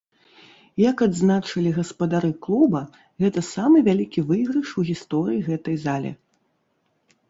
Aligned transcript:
Як 0.89 0.97
адзначылі 1.07 1.75
гаспадары 1.77 2.31
клуба, 2.47 2.83
гэта 3.27 3.39
самы 3.53 3.77
вялікі 3.91 4.27
выйгрыш 4.35 4.67
у 4.81 4.91
гісторыі 4.93 5.49
гэтай 5.53 5.75
зале. 5.89 6.11